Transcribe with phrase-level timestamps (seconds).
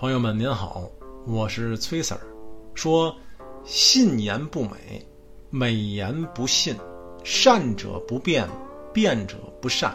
[0.00, 0.90] 朋友们您好，
[1.26, 2.18] 我是崔 Sir。
[2.72, 3.14] 说，
[3.64, 5.06] 信言不美，
[5.50, 6.74] 美言不信；
[7.22, 8.48] 善者不辩，
[8.94, 9.90] 辩者不善；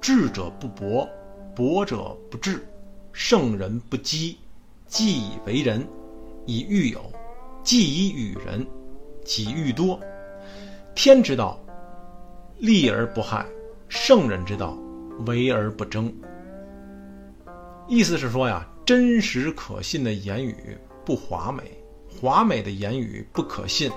[0.00, 1.06] 智者不博，
[1.54, 2.58] 博者不智；
[3.12, 4.38] 圣人不积，
[4.86, 5.86] 既以为人，
[6.46, 7.00] 以欲有；
[7.62, 8.66] 既以与人，
[9.26, 10.00] 己欲多。
[10.94, 11.60] 天之道，
[12.56, 13.44] 利而不害；
[13.90, 14.74] 圣人之道，
[15.26, 16.10] 为而不争。
[17.86, 18.66] 意思是说呀。
[18.84, 20.54] 真实可信的言语
[21.06, 21.62] 不华美，
[22.06, 23.90] 华美的言语不可信。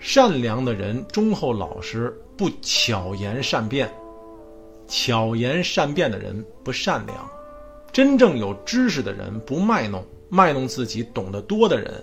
[0.00, 3.88] 善良的人忠厚老实，不巧言善辩；
[4.88, 7.30] 巧言善辩的人不善良。
[7.92, 12.02] 真正有知识的人不卖弄，卖弄自己懂得多的人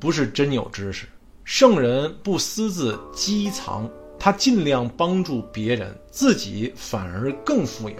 [0.00, 1.06] 不是真有知识。
[1.44, 3.88] 圣人不私自积藏，
[4.18, 7.96] 他尽量帮助别人，自己反而更富有。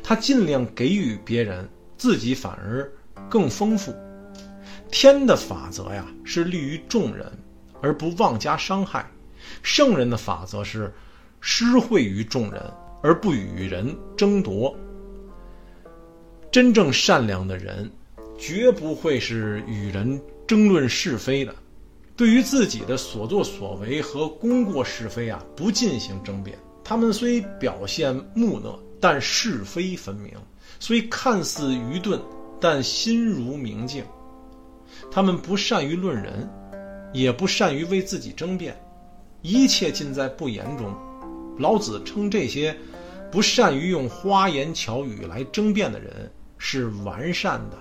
[0.00, 1.68] 他尽量给予别人。
[2.00, 2.90] 自己反而
[3.28, 3.94] 更丰富。
[4.90, 7.30] 天的法则呀，是利于众人，
[7.82, 9.02] 而不妄加伤害；
[9.62, 10.90] 圣人的法则是
[11.42, 12.62] 施惠于众人，
[13.02, 14.74] 而不与人争夺。
[16.50, 17.88] 真正善良的人，
[18.38, 21.54] 绝不会是与人争论是非的。
[22.16, 26.58] 对于自己的所作所为和功过是非啊，不进行争辩。
[26.82, 30.32] 他们虽表现木讷，但是非分明。
[30.78, 32.20] 虽看似愚钝，
[32.60, 34.04] 但心如明镜。
[35.10, 36.48] 他们不善于论人，
[37.12, 38.78] 也不善于为自己争辩，
[39.42, 40.94] 一切尽在不言中。
[41.58, 42.76] 老子称这些
[43.30, 47.78] 不善于用花言巧语来争辩的人是完善的，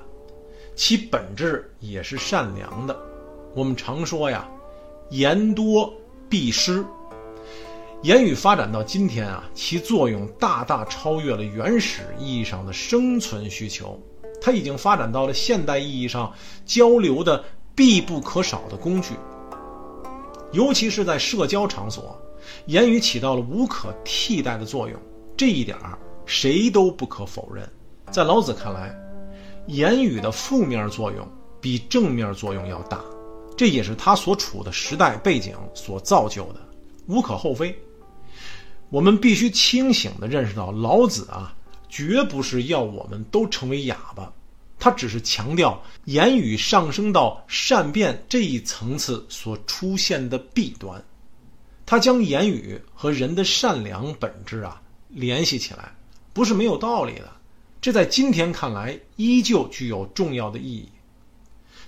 [0.75, 2.97] 其本质也是善良的。
[3.55, 4.47] 我们常说呀，
[5.09, 5.93] 言多
[6.27, 6.83] 必失。
[8.01, 13.99] 言语发展到今天啊，其作用大大超越了原始意义上的生存需求，
[14.41, 16.31] 它已经发展到了现代意义上
[16.65, 17.43] 交流的
[17.75, 19.15] 必不可少的工具。
[20.53, 22.17] 尤其是在社交场所，
[22.67, 24.97] 言语起到了无可替代的作用，
[25.35, 27.69] 这一点儿谁都不可否认。
[28.09, 28.97] 在老子看来，
[29.67, 31.27] 言语的负面作用
[31.59, 33.01] 比正面作用要大，
[33.57, 36.61] 这也是他所处的时代背景所造就的，
[37.05, 37.77] 无可厚非。
[38.89, 41.55] 我们必须清醒地认识到，老子啊，
[41.87, 44.33] 绝不是要我们都成为哑巴，
[44.79, 51.03] 他只是强调言语上升到善变这一层次所出现的弊端，
[51.85, 55.95] 他将言语和人的善良本质啊联系起来，
[56.33, 57.31] 不是没有道理的，
[57.79, 60.89] 这在今天看来依旧具有重要的意义。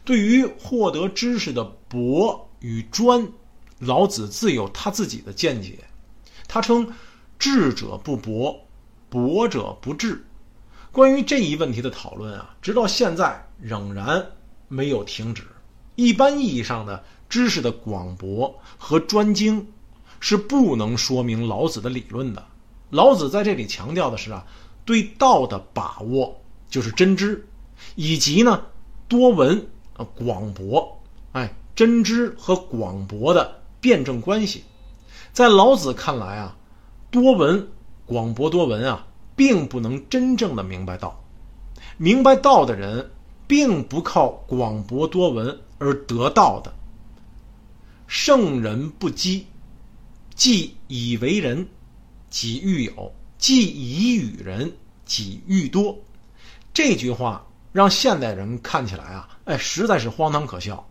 [0.04, 3.28] 对于获得知识的博与专，
[3.80, 5.80] 老子自有他自己的见解。
[6.54, 6.86] 他称
[7.40, 8.68] ：“智者不博，
[9.10, 10.22] 博者不智。”
[10.92, 14.22] 关于这一问题的讨论啊，直到现在仍然
[14.68, 15.44] 没有停止。
[15.96, 19.66] 一般意义上的知识的广博和专精，
[20.20, 22.46] 是不能说明老子的理论的。
[22.90, 24.46] 老子在这里强调的是啊，
[24.84, 26.38] 对道的把握
[26.70, 27.48] 就是真知，
[27.96, 28.62] 以及呢
[29.08, 31.02] 多闻啊广博，
[31.32, 34.66] 哎，真知和广博的辩证关系。
[35.34, 36.58] 在老子看来啊，
[37.10, 37.66] 多闻、
[38.06, 41.24] 广博多闻啊，并不能真正的明白道。
[41.98, 43.10] 明白道的人，
[43.48, 46.74] 并不靠广博多闻而得道的。
[48.08, 49.48] 圣人不积，
[50.36, 51.66] 既以为人，
[52.30, 54.74] 己欲有；既以与人，
[55.06, 55.98] 己欲多。
[56.74, 60.86] 这句话让现代人看起来啊，哎，实在是荒唐可笑。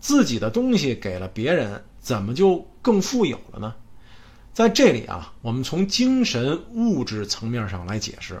[0.00, 3.74] 自己的东西给了别人，怎么就更富有了呢？
[4.54, 8.40] 在这里啊，我们从精神物质层面上来解释，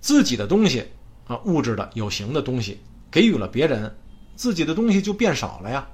[0.00, 0.82] 自己的东西
[1.26, 3.94] 啊，物质的有形的东西给予了别人，
[4.34, 5.86] 自己的东西就变少了呀。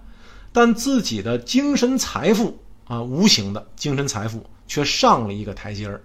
[0.53, 6.01] 但自己的精神财富啊，无形的精神财富却上了一个台阶儿，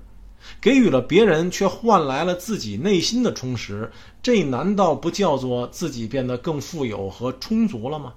[0.60, 3.92] 给予了别人，却换来了自己内心的充实。
[4.24, 8.12] 这难道不叫做自己变得更富有和充足了吗？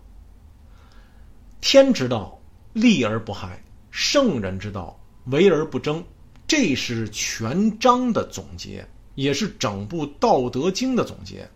[1.60, 2.40] 天之道，
[2.72, 3.60] 利而不害；
[3.90, 4.98] 圣人之道。
[5.30, 6.04] 为而不争，
[6.46, 11.48] 这是全章的总结，也是整部《道德经》的总结。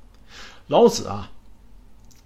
[0.66, 1.30] 老子啊，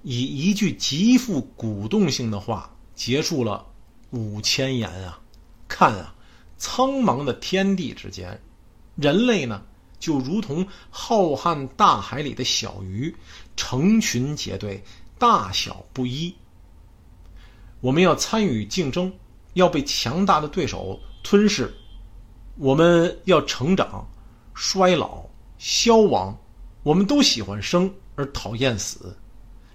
[0.02, 3.66] 以一句极富鼓动性的话结束了
[4.10, 5.20] 五千言啊！
[5.68, 6.14] 看啊，
[6.58, 8.40] 苍茫的天地之间，
[8.94, 9.62] 人类呢，
[9.98, 13.14] 就如同浩瀚大海里的小鱼，
[13.56, 14.82] 成群结队，
[15.18, 16.34] 大小不一。
[17.80, 19.12] 我们要参与竞争，
[19.54, 20.98] 要被强大的对手。
[21.28, 21.74] 吞噬，
[22.54, 24.08] 我们要成长、
[24.54, 25.28] 衰老、
[25.58, 26.38] 消亡，
[26.84, 29.12] 我们都喜欢生，而讨厌死，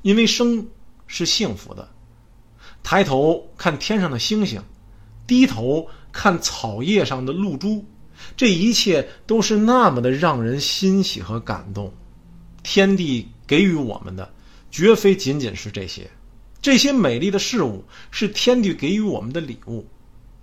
[0.01, 0.65] 因为生
[1.07, 1.85] 是幸福的。
[2.81, 4.63] 抬头看天上的星星，
[5.27, 7.83] 低头看草叶上的露珠，
[8.37, 11.93] 这一切都是那么的让人欣喜和感动。
[12.63, 14.33] 天地给予我们的，
[14.71, 16.09] 绝非仅仅是这些。
[16.61, 19.85] 这些美丽的事物是天地给予我们的礼物，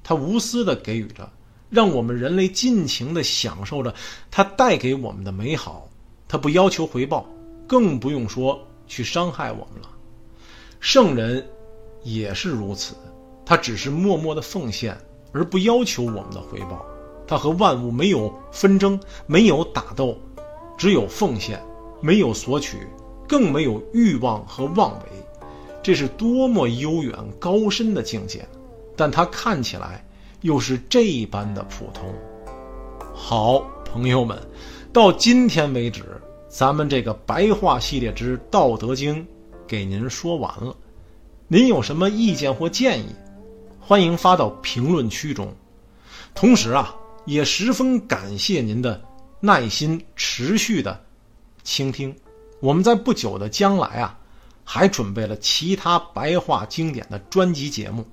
[0.09, 1.31] 它无私的给予着，
[1.69, 3.95] 让我们人类尽情的享受着
[4.31, 5.87] 它带给我们的美好。
[6.27, 7.27] 它不要求回报，
[7.67, 9.91] 更不用说去伤害我们了。
[10.81, 11.47] 圣人
[12.05, 12.95] 也是如此，
[13.45, 14.97] 他只是默默的奉献，
[15.31, 16.87] 而不要求我们的回报。
[17.27, 20.17] 他和万物没有纷争，没有打斗，
[20.79, 21.63] 只有奉献，
[22.01, 22.79] 没有索取，
[23.29, 25.05] 更没有欲望和妄为。
[25.83, 28.49] 这是多么悠远高深的境界，
[28.99, 30.05] 但它看起来
[30.41, 32.13] 又是这般的普通。
[33.15, 34.37] 好，朋友们，
[34.93, 39.23] 到今天为止，咱们这个白话系列之《道德经》
[39.67, 40.77] 给您说完了。
[41.47, 43.15] 您有什么意见或建议，
[43.81, 45.55] 欢迎发到评论区中。
[46.35, 46.95] 同时啊，
[47.25, 49.01] 也十分感谢您的
[49.41, 51.01] 耐心持续的
[51.63, 52.15] 倾听。
[52.61, 54.19] 我们在不久的将来啊。
[54.71, 58.05] 还准备了其他白话经典的专辑节目，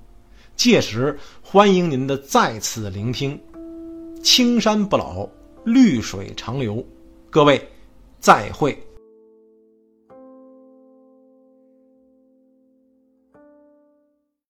[0.56, 3.38] 届时欢迎您的再次聆听。
[4.22, 5.28] 青山不老，
[5.64, 6.84] 绿水长流，
[7.30, 7.60] 各位
[8.18, 8.76] 再会。